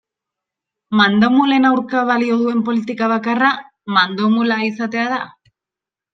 [1.01, 3.51] Mandomulen aurka balio duen politika bakarra
[3.99, 5.23] mandomula izatea da?